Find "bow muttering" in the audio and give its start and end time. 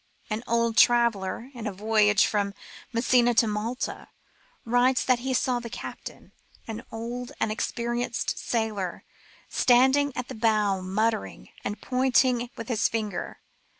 10.33-11.49